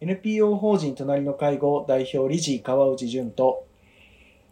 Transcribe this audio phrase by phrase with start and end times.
[0.00, 3.66] NPO 法人隣の介護代表理事川内淳と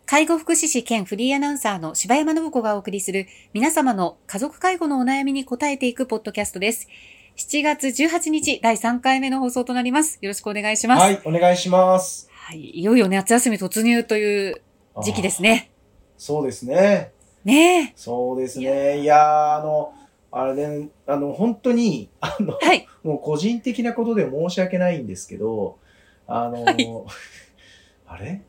[0.05, 6.89] 介護福祉士兼フリーアナウンサーの柴山信子がお送りする皆様の家族介護のお悩みに答えていくポッドキャストです。
[7.37, 10.19] 7月18日第3回目の放送となります。
[10.21, 11.01] よろしくお願いします。
[11.01, 12.29] はい、お願いします。
[12.33, 12.59] はい。
[12.59, 14.63] いよいよ夏休み突入という
[15.03, 15.71] 時期ですね。
[16.19, 17.13] そうですね。
[17.45, 17.93] ねえ。
[17.95, 19.01] そうですね。
[19.01, 19.93] いやー、あの、
[20.39, 22.87] あれね、あの、本当に、あの、はい。
[23.03, 25.79] もう個人的なことで申し訳ないんですけど、
[26.27, 26.87] あの、はい。
[28.07, 28.43] あれ？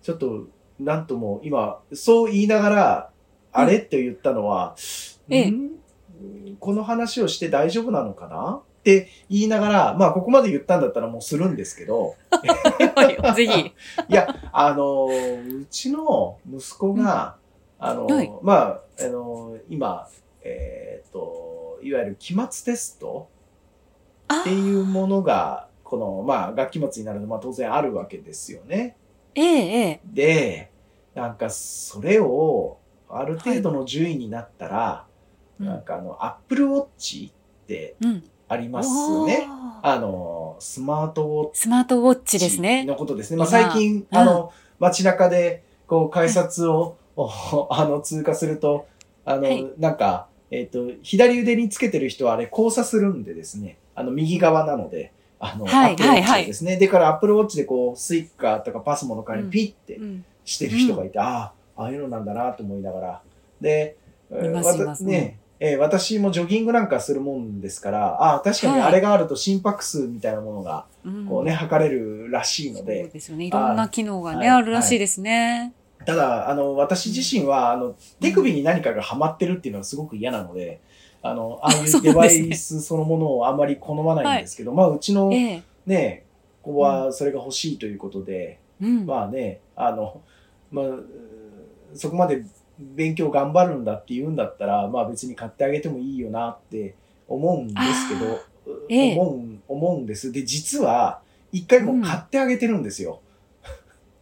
[0.00, 0.46] ちょっと、
[0.78, 3.10] なんとも、今、そう言いながら、
[3.50, 3.78] あれ？
[3.78, 4.76] って言ったのは、
[5.28, 5.50] ええ。
[5.50, 5.72] ん？
[6.60, 8.60] この話をして大丈夫なのかな？
[8.60, 13.34] って言いながら、まあ、ここまで言ったんだったらもうするんですけど、はい。
[13.34, 13.60] ぜひ。
[14.08, 17.38] いや、あの、うちの息子が、
[17.80, 18.30] あの、はい。
[18.42, 20.06] まあ、あの、今、
[20.44, 23.28] えーっと、いわゆる期末テスト
[24.28, 28.96] あっていうものが、この、まあ、学期末になると、まあ、当然あるわけですよね。
[29.34, 30.00] ええ、ええ。
[30.04, 30.70] で、
[31.14, 32.78] なんか、それを、
[33.08, 37.32] ある程度の順位になったら、うんなんかあの、Apple Watch っ
[37.66, 38.24] てうん。
[38.48, 39.46] ありますよね。
[39.48, 42.84] おーあの、スマートウォッチスマートウォッチですね。
[42.84, 43.36] のことですね。
[43.36, 47.28] まあ、今最近、うんあの、街中で、こう、改札を、お
[47.70, 48.86] あの、通過すると、
[49.24, 56.76] あの、はいなんか、えっ、と、左腕につけてる人はあれ交差するんでですね、あの、右側なので、あの、はい Apple はいは Watch いですね。
[56.76, 60.24] でから、Apple Watch でこう、スイカとかパスモの代わりにピッてうん。
[60.44, 63.22] してる人がいて、ああ、ああいうのなんだなと思いながら。
[63.60, 63.96] で、
[64.30, 73.46] ますわたいますね、えー私もジョギングなんかするもんですから、ああ、確かにはいあれがあると心拍数みたいなものが、うんこうね、測れるらしいのそうで、ですよね。
[73.46, 75.72] いろんな機能がね、はいあるらしいですね。
[76.04, 80.80] ただ、あの、私自身は、あの、手首に何かがはまってるっていうのはすごく嫌なので、
[81.22, 85.62] あの、ああいそううデバイスそのものをあまり好まないんですけど、まあ、うちのええ。
[85.86, 86.24] ね、
[86.62, 89.06] 子はそれが欲しいということで、うん。
[89.06, 90.20] まあね、あの、
[90.70, 90.84] まあ、
[91.94, 92.44] そこまで
[92.78, 96.94] 勉強頑張るんだって言うんだったら、まあ別に買ってあげてもいいよなって
[97.28, 98.40] 思うんですけど、
[98.88, 100.32] ええ思うん、思うんです。
[100.32, 101.20] で、実は、
[101.52, 103.20] 一回もう買ってあげてるんですよ。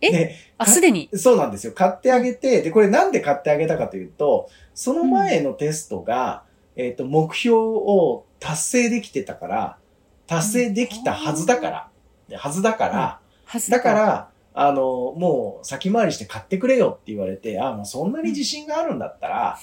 [0.03, 0.11] え？
[0.11, 1.09] であ、すでに？
[1.15, 1.73] そうなんですよ。
[1.73, 6.45] 買ってあげて、で、これなんで買ってあげたかというと、その前のテストが、
[6.77, 9.79] えっ、と、目標を達成できてたから、
[10.27, 11.89] 達成できたはずだから、
[12.29, 19.59] ではずだから、はずだか、ら、あの、もう先回りして買ってくれよって言われて、あもうそんなに自信があるんだったら、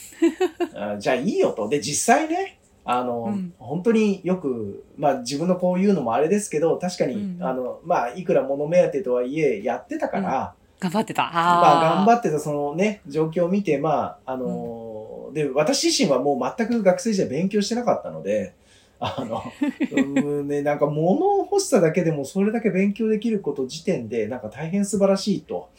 [0.93, 1.67] あじゃあいいよと。
[1.69, 3.53] で、実際ね、あの、うん。
[3.59, 11.23] 本当によく、まあ自分のこう言うのもあれですけど、確かに、うんあの、まあいくら物目当てとはいえやってたから、頑張ってた。
[11.23, 18.53] まあ頑あ張ってたそのね、状況を見て、まあ、あので、私自身はもう全く学生時代勉強してなかったので、
[18.99, 19.43] あの、
[19.91, 20.01] う
[20.43, 25.69] んね、なんか物を欲しさだけでもそれだけ勉強できること時点で、なんか大変素晴らしいと、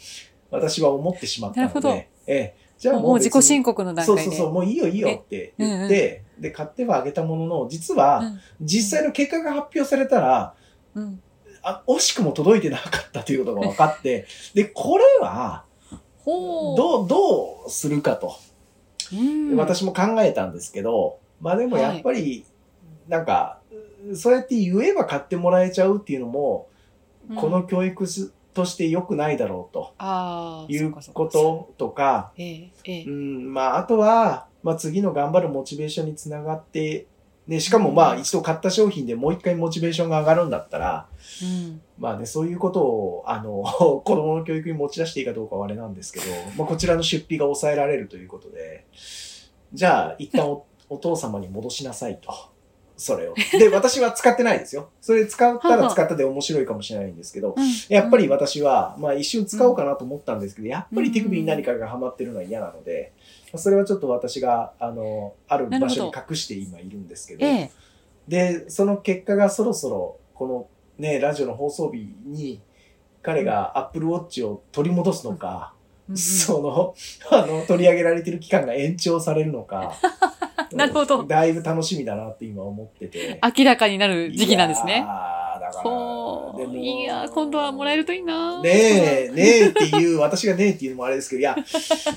[0.50, 2.04] 私は思ってしまったので、なるほど。
[2.26, 4.22] ええ、じゃあもう自己申告告の段階で。
[4.22, 8.22] そうそうそう、もういいよいいよって言って、で、買ってはあげたものの、実は、
[8.58, 10.54] 実際の結果が発表されたら、
[10.94, 11.02] うん。
[11.02, 11.22] うん
[11.62, 15.66] あ惜しくも届いてなかったということが分かって、 で、これは。
[16.24, 18.34] どう、どうするかと。
[19.12, 19.56] うん。
[19.56, 22.46] 私も考えたんですけど、まあでもやっぱり、
[23.08, 23.60] なんか、
[24.14, 26.68] そうやって言えば買ってもらえちゃうっていうのも、
[27.36, 28.06] この教育
[28.54, 29.94] として良くないだろうと
[30.68, 32.32] いうこととか、
[33.06, 33.10] う。
[33.10, 37.06] ん、まああとは、まあ次の頑張るモチベーションにつながって、
[37.46, 41.08] ね、しかもまあ一度買った商品でもう一回モチベーションが上がるんだったら、
[41.42, 43.62] うんまあね、そういうことを、あの、
[44.02, 48.86] 子供の教育に持ち出していいかどうかはあれなんですけど、まあこちらの出費が抑えられるということで、
[49.72, 52.49] じゃあ一旦おお父様に戻しなさいと。
[53.00, 53.34] それを。
[53.58, 54.90] で、 私は使ってないですよ。
[55.00, 57.54] それ使ったら使ったで面白いかもしれないんですけど、
[57.88, 63.12] やっぱり私は、まあ一瞬使おうかなと思ったんですけど、やっぱり手首に何かがはまってるのは嫌なので、
[63.56, 67.70] それはちょっと私が、あの、ある場所に隠して今いるんですけど、ええ。
[68.28, 70.66] で、その結果がそろそろ、この
[70.98, 72.60] ね、ラジオの放送日に、
[73.22, 75.72] 彼が Apple Watch を取り戻すのか、
[76.14, 76.94] その、
[77.30, 79.94] あの、取り上げられてる期間が延長されるのか、
[80.76, 83.40] なるほどだいぶ楽しみだなって今思ってて。
[83.56, 84.98] 明らかになる時期なんですいね。
[84.98, 86.76] やーだから、ほう。
[86.76, 88.60] いや、今度はもらえるといいな。
[88.62, 91.56] ねえ、ねえっていう、私がねえっていうのもあれですけど、いや、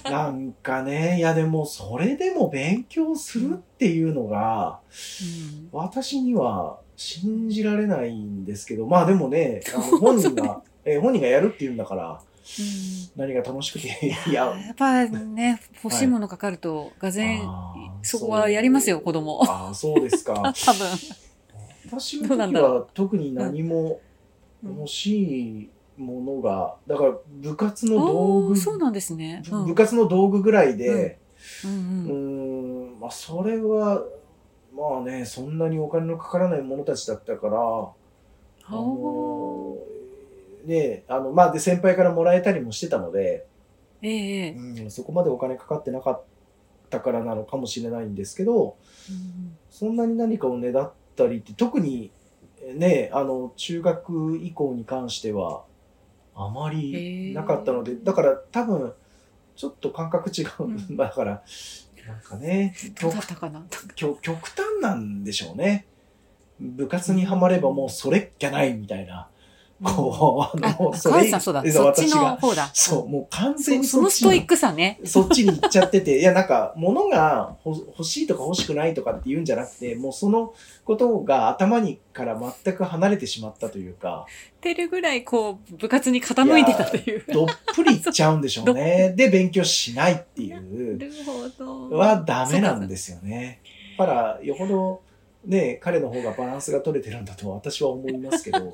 [0.06, 4.80] なんかね、いやでも、それでも勉強するっていうのが、
[5.22, 12.20] うん私には信じられないんですけど、まあでもね、あの本人が、 えー本人がやるって言うんだから、
[13.16, 13.88] 何が楽しくて、
[14.30, 14.72] いや、や。
[14.72, 17.50] っぱね、欲しいものかかると、がぜん、
[18.04, 19.44] そこはやりますよ、子供。
[19.44, 20.54] ああ、そうですか。
[20.66, 20.90] 多分。
[21.86, 24.02] 私の時は特に何も
[24.64, 24.78] うん。
[24.78, 29.44] 欲しいものが、だから部活の道具、そうなんですね。
[29.52, 29.66] うん。
[29.68, 31.20] 部活の道具ぐらいで、
[31.64, 31.72] うん。
[31.72, 32.94] ううん。
[32.94, 34.02] ーん、まあそれは、
[34.74, 38.72] まあね、そんなにお金のかからないものたちだったから、あ。
[38.72, 40.03] のお
[40.66, 46.24] ね、あの、まあで先輩からもらえたりもしてたので、ーええうん、そこまでお金かかってなかっ
[46.90, 48.78] たからなのかもしれないんですけど、
[49.10, 52.12] うんそんなに何かをねだったりって、特に
[52.76, 55.64] ね、あの、中学以降に関しては、
[56.36, 58.94] あまりなかったので、だから多分、
[59.56, 60.50] ちょっと感覚違う。
[60.60, 61.44] うんまあ だから、
[62.08, 63.66] なんかね、どう極だったかな？
[63.96, 65.88] 極極端なんでしょうね。
[66.60, 69.30] 部活にはまればもうそれっきゃないみたいな。
[69.82, 71.62] こう、ああ、の、もう川内さんそうだ。
[71.64, 72.70] そっち私が、の方だ。
[72.74, 75.00] そう、もう完全にそそのっちのストイックさね。
[75.04, 80.54] そっちに行っちゃってて、 いやなんか、物がほ欲しいとか欲しくないとかって言うんじゃなくて、もうその
[80.86, 84.26] ことが頭にから全く離れてしまったというか、
[84.62, 87.24] てるぐらい、こう、部活に傾いてたという。
[87.32, 89.14] どっぷりいっちゃうんでしょうね。
[89.18, 91.98] で、勉強しないっていう、なるほど。
[91.98, 93.60] はダメなんですよね。
[93.98, 95.02] だから、よほど、
[95.46, 98.74] ね、彼の方がバランスが取れてるんだと私は思いますけど、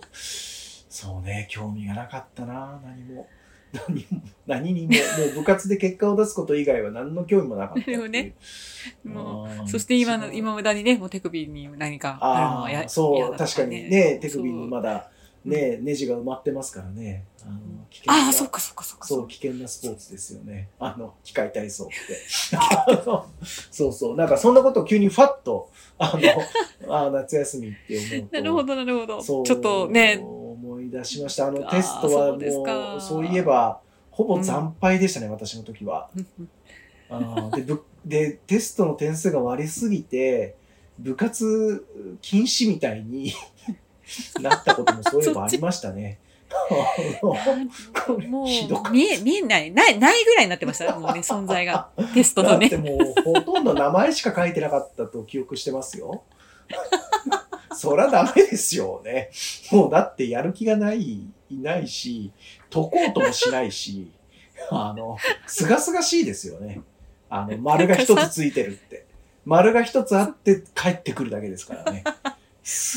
[0.89, 3.27] そうね、興味がなかったな、何も。
[3.88, 7.97] 何も、何にも、もう部活で結果を出すこと以外は何の興味もなかったっていう。
[7.97, 8.36] なるほどね
[9.03, 14.94] もあーそして今の、今無駄にね、もう手首に何かあるのはや嫌そう、確かにね、手首にまだ。
[14.94, 15.12] だ、
[15.45, 17.25] ね、ネジが埋まってますからね。
[17.44, 19.07] あの危険あそっかそっかそっか。
[19.07, 20.69] そう、危険なスポーツですよね。
[20.80, 21.95] あの、機械体操って。
[23.71, 24.18] そうそう。
[24.18, 26.18] なんかそんなことを急にファッと、あ
[26.88, 28.38] の、あ夏休みって思うと。
[28.38, 29.21] なるほど、なるほど。
[29.21, 30.21] ちょっとね、
[30.89, 31.47] 出しました。
[31.47, 33.80] あの、テストはもかう、そういえば、
[34.12, 36.09] ほぼ惨敗でしたね、私の時は。
[36.15, 36.50] うんうん
[37.12, 40.56] あーでぶ で、テストの点数が悪すぎて、
[41.00, 41.86] 部活
[42.21, 43.33] 禁止みたいに
[44.41, 46.19] なったこともそういえばありましたね。
[47.21, 50.97] もう、見え、見えない、ない、ないぐらいになってました。
[50.97, 51.89] もうね、存在が。
[52.13, 52.69] テストのね。
[52.69, 56.24] だってもうほとんど名前しか書いてなかったと記憶してますよ。
[57.79, 59.29] そりゃダメですよね。
[59.71, 61.01] もうだってやる気がない、
[61.49, 62.33] いないし、
[62.69, 64.11] 解こうともしないし、
[64.69, 65.17] あの、
[65.47, 66.81] すがすがしいですよね。
[67.29, 69.05] あの、丸が一つついてるって。
[69.45, 72.03] 丸が一つあって帰ってくるだけですからね。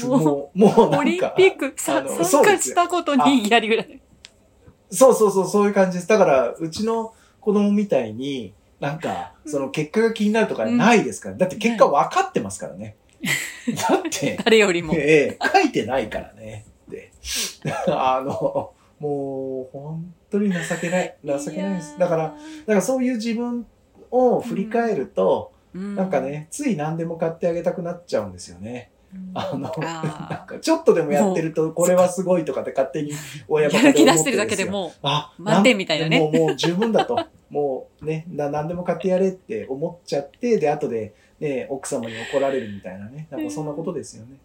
[0.05, 0.99] もう、もうなんか。
[0.99, 2.25] オリンピック参加
[2.59, 4.01] したことにやりぐらい。
[4.91, 6.09] そうそうそう、そういう感じです。
[6.09, 11.37] だから、うちの子供みたいに、なんか、その結果が気になるとかないですから。
[11.37, 12.97] だって結果分かってますからね。
[13.69, 14.95] だって、 誰よりも。
[14.95, 16.65] ええ書いてないからね。
[16.89, 17.13] で、
[17.89, 21.17] あの、もう、本当に情けない。
[21.25, 21.99] 情けないです。
[21.99, 23.67] だから、だからそういう自分
[24.11, 28.91] を振り返ると、らなんか、ね、つい何でも買ってあげたくなっちゃうんですよね。
[29.35, 33.13] あの、あなんかちょっとでもやってると、これはすごいとかって勝手に
[33.47, 37.19] 親バカやる気出してるだけでもあ、満点みたいなねもう、もう十分だと。
[37.51, 43.27] もうね、な、何でも買ってやれって思っちゃって、で、後で、ね、奥様に怒られるみたいなね。
[43.29, 44.37] なんかそんなことですよね。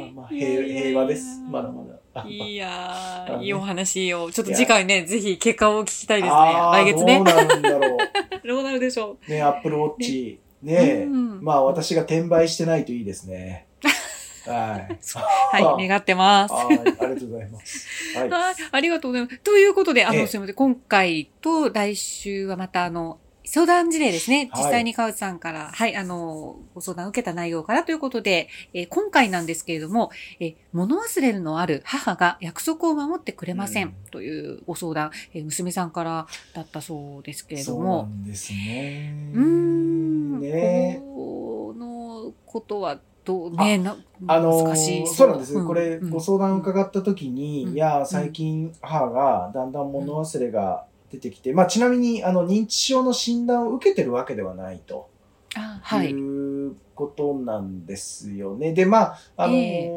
[0.00, 1.38] まあまあ、平平和です。
[1.50, 1.84] まだま
[2.14, 2.26] だ。
[2.26, 4.32] いやー、 いいお話を。
[4.32, 6.40] ちょっと次回ね、ぜひ結果を聞きたいですね。
[6.40, 7.24] 来月ねどう。
[7.24, 7.98] なるんだろう。
[8.48, 10.40] どうなるでしょね、アップルウォッチ。
[10.62, 10.66] う。
[10.66, 13.66] ねうんまあ私が転売してないといいですね。
[14.48, 15.62] はい。
[15.62, 16.54] はい、願ってます。
[16.54, 17.86] はい、ありがとうございます。
[18.16, 18.30] はい。
[18.30, 19.38] はい、ありがとうございます。
[19.40, 20.54] ということで、あの、ええすみません。
[20.54, 24.50] 今回と来週はまた、あの、相談事例ですね。
[24.52, 24.64] はい。
[24.64, 30.10] 実際に川内さんから、はい、あの、ご相談を受けた内容からということで、えー今回なんですけれども、
[30.40, 33.94] えー物忘れのある母が約束を守ってくれません、うん。
[34.10, 39.30] というご相談、えー娘さんからだったそうですけれどそうなも、んですね。
[39.34, 41.00] うーん、ね。
[41.02, 43.96] このことはどう、ね、な
[44.28, 45.64] あの難しいそうなんです。
[45.64, 46.10] これ、うん。
[46.10, 47.74] ご相談伺った時に、うん。
[47.74, 50.84] いや、最近母がだんだん物忘れが
[51.16, 55.08] 出てきて、まあちなみに、あの、認知症の診断を受けてるわけではないと。
[55.54, 56.10] あはい。
[56.10, 58.72] いうことなんですよね。
[58.72, 59.92] で、まあ、あのーえ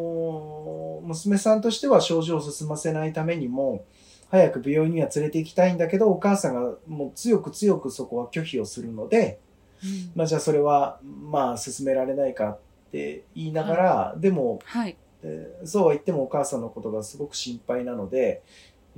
[1.01, 3.85] 娘さんとしては症状を進ませないためにも、
[4.29, 9.39] 早く病院には連れて行きたいんだけど、お母さんがもう強く強くそこは拒否をするので、
[9.83, 12.59] うんまあじゃあそれは、まあ進められないかっ
[12.91, 14.97] て言いながら、でも、はい。
[15.23, 18.43] えーそうは言ってもお母さんのことがすごく心配なので、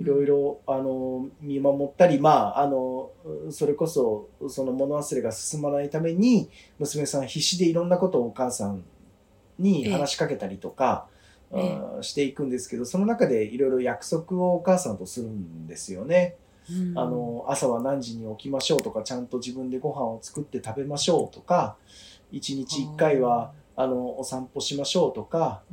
[0.02, 3.12] いろいろ、あの、見守ったり、まあ、あの、
[3.52, 8.84] それこそ、その物忘れが進まないために、娘さん必死でいろんなことをお母さん
[9.60, 11.08] に話しかけたりとか、
[11.54, 12.04] ええ。
[12.04, 16.38] していくんですけど、その中でいろいろ約束をお母さんとするんですよね。
[16.70, 16.98] うん。
[16.98, 21.76] あの、朝は何時に起きましょうとか、ちゃんと自分でご飯を作って食べましょうとか、
[22.32, 25.64] 一日一回は、あの、お散歩しましょうとか、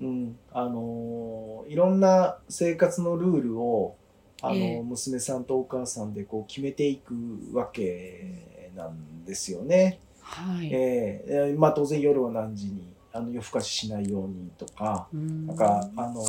[0.00, 3.96] うんうん、あのーいろんな生活のルールを、
[4.42, 4.82] あの、ええ。
[4.82, 7.14] 娘さんとお母さんでこう決めていく
[7.54, 9.98] わけなんですよね。
[10.20, 10.68] はい。
[10.70, 11.54] ええ。
[11.56, 15.46] まあ当然夜は何時に、あの、夜更かししないようにとか、うん。
[15.46, 16.22] なんか、あの、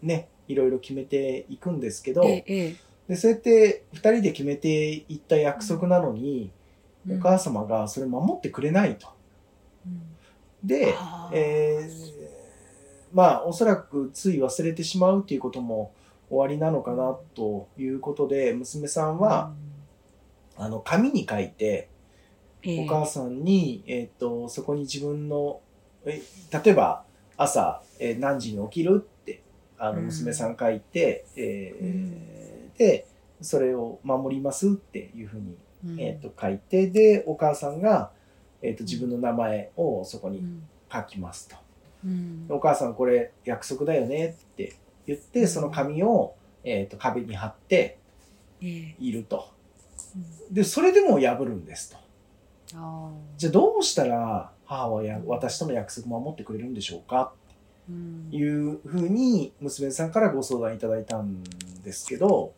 [0.00, 2.76] ね、いろいろ決めていくんですけど、えええ
[3.08, 6.50] で、そうやって二人で決めていった約束なのに、
[7.08, 9.08] えお母様がそれ守ってくれないと。
[10.62, 11.30] うんで、はあ。
[11.32, 12.18] えー
[13.12, 15.92] まあ、おそらくつい忘れてしまうっていうことも
[16.28, 19.52] 終わりなのかなということで、娘さんは、、
[20.56, 21.98] あの、紙に書いて、うん
[22.70, 22.84] ええ。
[22.84, 25.60] お母さんに、えっ、と、そこに自分の、
[26.04, 26.20] え
[26.64, 27.04] 例えば、
[27.36, 29.42] 朝、えー何時に起きるって、
[29.78, 30.04] あの、うん。
[30.06, 32.72] 娘さん書いて、えーうん。
[32.76, 33.06] で、
[33.40, 36.00] それを守りますっていうふうに、うん。
[36.00, 38.10] えっ、と、書いて、で、お母さんが、
[38.62, 41.56] えっ、と、自分の名前をそこにうん書きますと。
[42.04, 46.34] うんお母さんこれ約束だよねって言って、うんその紙を、
[46.64, 47.98] えー、と壁に貼って
[48.62, 49.50] ええいると。
[50.16, 51.98] うんで、それでも破るんですと。
[52.74, 61.42] あじゃあどうしたら母はや私との約束守ってくれるんでしょうかーうんというふうに娘さんからご相談いただいたん
[61.82, 62.52] ですけど、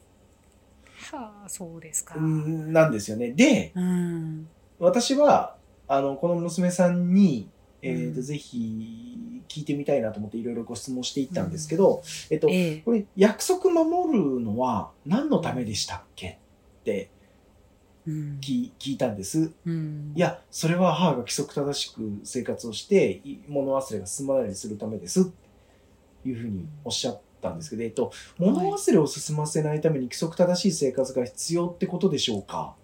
[1.12, 2.14] はあ、そうですか。
[2.16, 3.32] うんなんですよね。
[3.32, 4.48] で、うん。
[4.78, 5.56] 私は、
[5.90, 7.48] あの、この娘さんに、
[7.82, 8.14] えー、うん。
[8.14, 12.76] とぜひ聞いてみたいなと思っていろいろご質問していったんですけど、えっと、ええ。
[12.84, 16.38] これ約束守るのは何のためでしたっけ
[16.80, 17.10] って
[18.06, 18.38] うん。
[18.40, 19.50] 聞聞いたんです。
[19.66, 20.12] うん。
[20.14, 32.76] い、や、それは母が規則正しく生活をして、い物忘れが進まないようにするためですっていうふうにおっしゃったんですけど、えっと、物忘れを進ませないために規則正しい生活が必要ってことでしょうか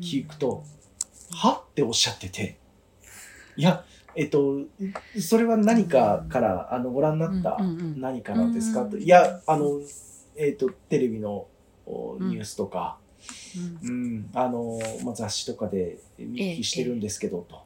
[0.00, 0.64] 聞くと、
[1.32, 1.64] は？
[1.70, 2.58] っておっしゃってて、
[3.56, 3.84] いや、
[4.14, 4.60] えっと、
[5.18, 8.00] それは何かから、あの、ご覧になったうんうんうん。
[8.00, 8.84] 何からですか？
[8.84, 8.96] と。
[8.96, 9.02] うん。
[9.02, 9.80] いや、あの、
[10.36, 11.46] えっと、テレビの
[12.20, 12.98] ニュースとか、
[13.82, 13.88] うん。
[13.88, 17.62] うん、あの、まあ、雑誌とかで見聞きしてるんですけど、と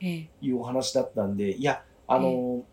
[0.00, 0.28] ええ。
[0.40, 2.64] いうお話だったんで、いや、あの、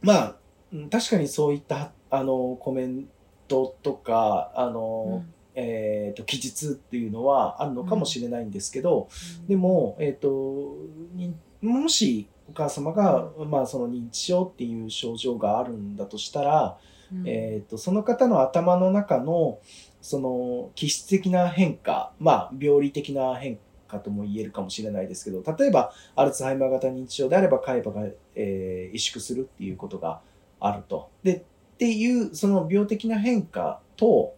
[0.00, 0.36] まあ、
[0.72, 3.06] うん確かにそういった、あの、コメン
[3.48, 9.08] トとか、あの、えっと、記述っていうのはあるのかもしれないんですけど、
[9.48, 10.76] でも、えっ、と、
[11.14, 16.78] にもしお母様が、まあ、その認知症っていう症状があるんだとしたら、
[17.12, 19.58] うんえっ、と、その方の頭の中の、
[20.00, 30.20] その、気質的な変化、まあ、病理的な変化とも言えるかもしれないですけど、例えば、アルツハイマー型認知症であれば、海馬が、えー萎縮するっていうことが
[30.60, 31.10] あると。
[31.22, 31.42] で、っ
[31.78, 34.34] ていう、その病的な変化と、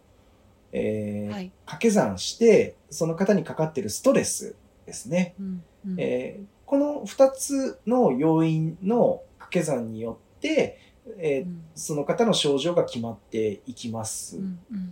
[0.73, 1.51] えーはい。
[1.65, 5.35] 掛け算して、その方にかかっているストレスですね。
[5.39, 5.95] うんうん。
[5.97, 10.79] えーこの2つの要因の掛け算によって、
[11.19, 11.63] えーうん。
[11.75, 14.39] その方の症状が決まっていきます。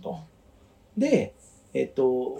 [0.00, 0.20] と。
[0.96, 1.34] で、
[1.74, 2.38] えっ、と、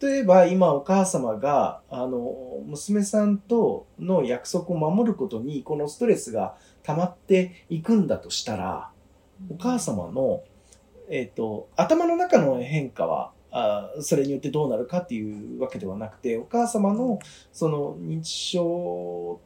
[0.00, 8.90] 例えば今お母様が、あの、娘さんとの約束を守ることに、このストレスが溜まっていくんだとしたら、
[9.50, 10.42] お母様の、
[11.10, 17.18] えっ、と、頭の中の変化は、あそれによってどうなるかっていうわけではなくて、お母様の
[17.52, 19.40] その認知症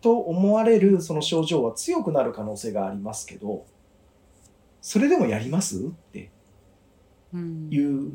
[0.00, 3.64] と思われるその症状は強くなる可能性がありますけど、
[4.80, 6.30] それでもやりますって
[7.32, 8.12] うんいう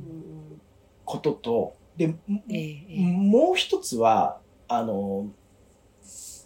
[1.06, 2.16] ことと、で、
[2.50, 2.86] え。
[2.98, 5.32] もう一つは、あの、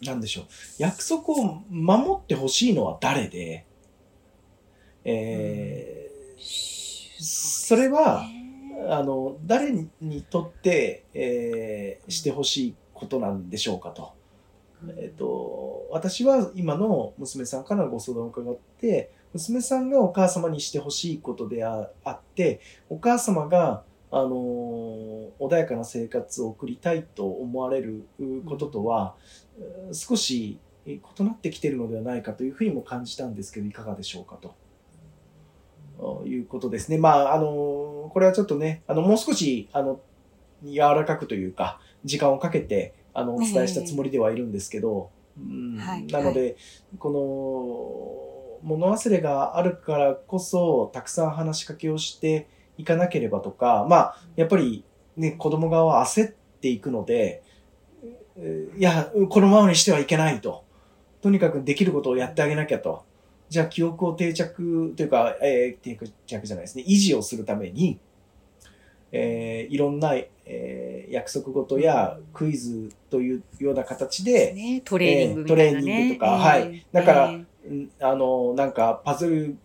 [0.02, 0.44] なんでしょう、
[0.78, 3.64] 約束を守ってほしいのは誰で、
[5.08, 6.08] えー
[7.20, 8.24] それは、
[8.88, 14.12] あの、誰にとって、えーしてほしいことなんでしょうかと。
[14.96, 29.14] えっ、と、私は今の娘さんからのご相談を伺って、娘さんがお母様にしてほしいことでああって、お母様が、あのー穏やかな生活を送りたいと思われるうこととは、
[29.90, 34.54] う少しえ異なってきているのではないかというふうにも感じたんですけど、いかがでしょうかと。
[36.26, 36.98] いうことですね。
[36.98, 40.00] まあ、あの、これはちょっとね、あの、もう少し、あの、
[40.64, 46.56] 柔らかくというか、時間をかけて、あの、お伝えしたつもりではいるんですけど、うんはいなので、
[46.98, 54.84] この、物忘れがあるからこそ、たくさん話しかけをしていかなければとか、まあ、やっぱり
[55.16, 57.42] ね、子供側は焦っていくので、
[58.36, 60.64] えーいや、このままにしてはいけないと。
[61.20, 63.04] とにかくできることをやってあげなきゃと。
[63.48, 67.98] じゃあ記憶を定着というか、えー定着じゃないですね、維持をするために、
[69.12, 75.80] えーいろんな、えー約束事やクイズというような形で、ね、トレーニングみたいなね。
[75.80, 76.86] えートレーニングとかはい。
[76.92, 79.56] だからえんあの、なんかパズル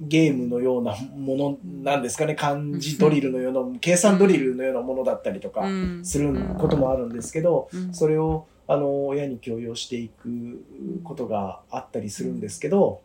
[0.00, 6.04] ゲームのようなものなんですかね、漢字ドリルのような、計算ドリルのようなものだったりとかうん。
[6.04, 7.92] することもあるんですけど、うん。
[7.92, 10.64] それをあの親に強要していく
[11.02, 13.00] ことがあったりするんですけど、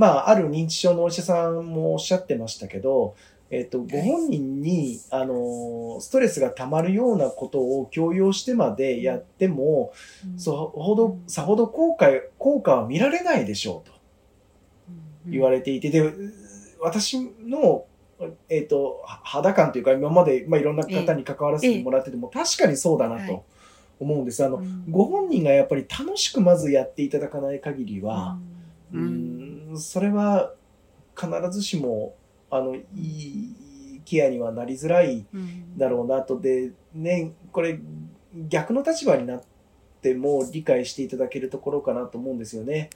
[0.00, 3.16] まあ、ある認知症のお医者さんもおっしゃってましたけど、
[3.50, 9.92] えっと、ご本人に、あの、ストレスが溜まるようなことを強要してまでやっても、
[10.38, 12.06] そほど、さほど効果、
[12.38, 13.94] 効果は見られないでしょうと
[15.26, 16.10] 言われれていて、で、
[16.80, 17.84] 私の、
[18.48, 23.26] えっ、と、は肌感というか、今まで、まあ、いろんな方に関わらせてもらってても、確かにそうだなはい。
[23.26, 23.44] と
[23.98, 24.42] 思うんです。
[24.42, 28.38] あの、ご本人がやっぱり楽しくまずやっていただかない限りは、
[28.92, 30.52] ううんん、それは
[31.16, 32.14] 必ずしも、
[32.50, 35.26] あの、いいケアにはなりづらい
[35.76, 36.40] だろうなと。
[36.40, 37.78] で、ね、これ、
[38.48, 39.42] 逆の立場になっ
[40.02, 42.90] ても理解していただけるところかなと思うんですよね。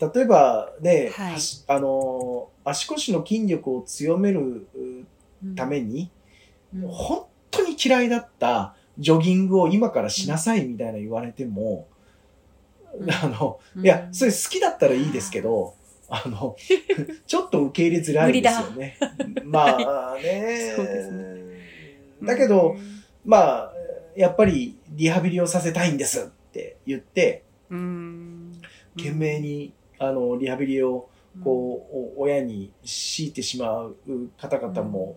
[0.00, 1.36] 例えばね、はい。
[1.68, 6.10] あの、足腰の筋力を強めるうために、
[6.74, 6.88] うん。
[6.88, 11.86] 本当に嫌いだったジョギングを今からしなさいみたいな言われても、
[12.98, 13.10] うん。
[13.10, 13.84] あの、うん。
[13.84, 15.74] いや、それ好きだったらいいですけど、
[16.14, 16.56] あの、
[17.26, 18.96] ちょっと受け入れづらいですよね。
[19.44, 20.74] まあね。
[20.76, 22.76] そうですだけど、、
[23.24, 23.72] まあ、
[24.16, 28.52] やっぱりリハビリをさせたいんですって言って、うん
[28.96, 31.08] 懸命に、あの、リハビリを、
[31.42, 33.96] こう、お親に強いてしまう
[34.38, 35.16] 方々も、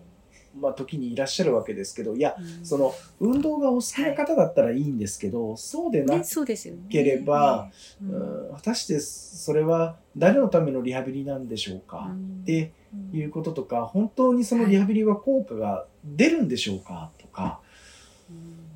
[0.60, 2.64] まあ、時にいらっしゃるわけですけど、いや、うん。
[2.64, 6.82] その、運動がお好きな方だったらいいんですけど、そうでなね、そうですよね。
[6.90, 7.70] ければ、
[8.02, 12.10] うん、うん果たしてそれは誰のためのリハビリなんでしょうか、
[12.42, 12.72] って
[13.12, 13.18] うん。
[13.18, 17.10] いうこととか、本当にそのリハビリは効果が出るんでしょうか？
[17.18, 17.60] とか、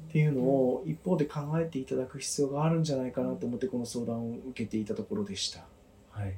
[0.09, 5.65] っていうのを一方で考えていただく必要があるんじゃないかなと思ってこの相談を受けていたところでした。
[6.11, 6.35] はい。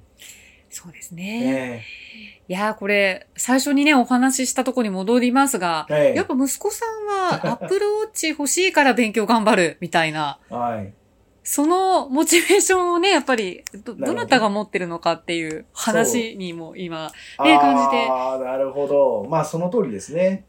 [0.74, 1.40] そうですね。
[1.40, 1.84] ね
[2.48, 10.92] いやーこれ、最初にね、お話ししたところに戻りますが、ええやっぱ息子さんはアップルウォッチ欲しいから勉強頑張るみたいな、はい。
[11.44, 17.12] そのモチベーションをね、やっぱりど、どどなたが持ってるのかっていう話にも今、
[17.44, 19.28] ね感じてああ、なるほど。
[19.30, 20.44] まあその通りですね。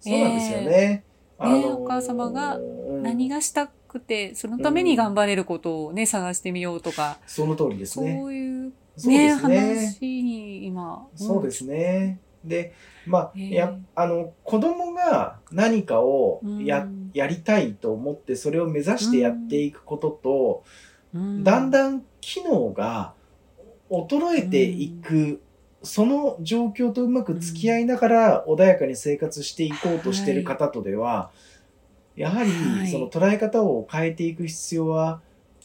[0.00, 1.04] そうなんですよね。
[1.38, 8.20] あのーねお母様がうん何がしたくて、そのために頑張れることをね、探してみようとか、その通りですそね。
[8.22, 9.58] ういうそうでね、すね。
[10.00, 12.20] 話に今、そうですね。
[12.44, 12.72] で、
[13.06, 17.10] まあ、や、あの、子供が何かをや、うん。
[17.12, 20.64] やりたいと思って、それを目指してやっていくことと、
[21.12, 21.44] うん。
[21.44, 23.14] だんだん機能が
[23.90, 25.42] 衰えていく、
[25.82, 31.30] その状況とうまく付き合いながら穏やかに生活していこうとしている方とでは、
[32.16, 32.90] やはりはい。
[32.90, 35.20] その捉え方を変えていく必要は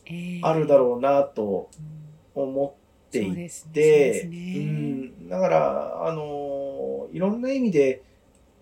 [0.06, 0.40] えー。
[0.44, 2.06] あるだろうなとうん
[2.44, 2.76] 思
[3.20, 8.02] っていそうですねで、そうん、だから、あの、いろんな意味で、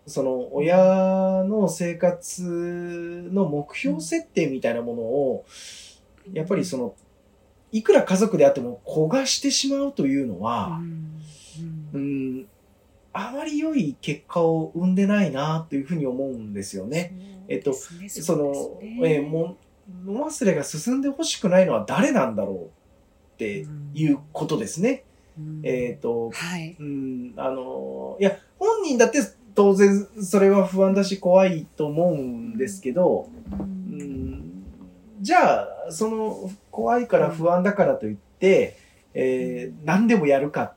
[0.06, 2.44] その親の生活
[3.32, 5.46] の目標設定みたいなものを、
[6.34, 6.94] やっぱりその、
[7.72, 11.22] いくら家族であっても焦がしてしまうというのうは、ん
[11.94, 12.48] ううんん、
[13.14, 17.16] あまり良い結果を生んでないなというふうに思うんですよね。
[17.48, 18.10] えっとそね。
[18.10, 19.58] その、えーも
[20.04, 22.83] 物忘れが進んでほしくないのは誰なんだろうっ
[23.38, 25.04] ていうことですね。
[25.38, 25.62] うん。
[25.64, 26.76] えっ、と、はい。
[26.80, 29.20] うん、あの、いや、本人だって
[29.56, 34.64] 当然それは不安だし怖いと思うんですけど、ううんん、
[35.22, 38.78] じゃあ、その怖いから不安だからといって、
[39.14, 40.74] えー何でもやるかっ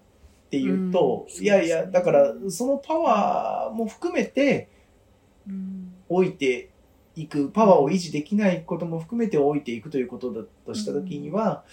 [0.50, 4.68] ていうと、うんいやいや、だからそのパワーも含めて
[5.48, 5.92] うん。
[6.08, 6.70] 置いて
[7.16, 11.64] いく、パワーを維持できないことも含めて置いていくということだとしたときには、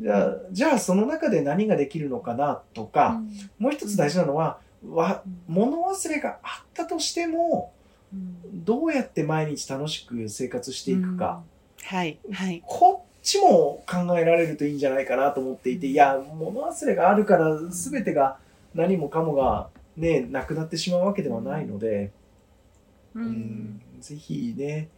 [0.00, 3.20] じゃあ、じゃあその中で何ができるのかなとか、
[3.58, 4.58] もう一つ大事なのは、
[4.88, 7.72] わ物忘れがあったとしても、
[8.12, 8.64] うん。
[8.64, 11.42] どうやって毎日楽しく生活していくか、
[11.82, 12.18] はい。
[12.32, 12.62] はい。
[12.66, 18.38] こっちも考えられるといいんじゃないかなと思っていて、いや、物忘れがあるから全てが
[18.74, 22.10] 何もかもがね、なくなってしまうわけではないので、
[23.14, 24.88] ううんぜひね、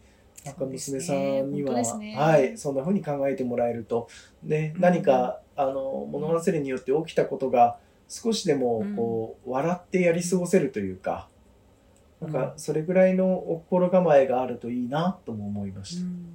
[0.45, 4.07] なんか娘さんには、そうですねはい、そんな風に考えてもらえると、
[4.43, 7.77] ね、うん何か、あの、物忘れによって起きたことが、
[8.09, 11.29] 少しでも、こう、笑ってやり過ごせるというか、
[12.21, 16.27] なんか、それぐらいのお心構えがあるといいな、とも思いましうん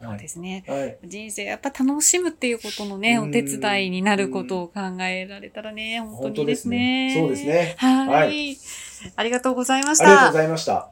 [0.00, 0.08] た。
[0.08, 0.64] そうですね。
[0.66, 0.98] はい。
[1.04, 7.14] 人生やっぱ楽しむっていうことのね、うんお手伝いになることを考えられたらね、本当にいいですね。
[7.16, 7.44] そうです。
[7.44, 7.74] ね。
[7.78, 8.08] はい。
[8.08, 8.56] はい
[9.16, 10.38] ありがとうございましありがとうごた。
[10.38, 10.90] ざいました。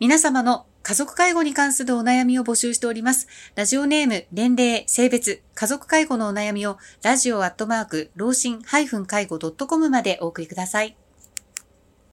[0.00, 3.26] 皆様の家族介護に関するお悩みを募集しております。
[3.54, 8.86] ラジオネーム、年齢、性別、家族介護のお悩みを、ラジオアットマーク、老人介
[9.26, 10.94] 護 .com までお送りください。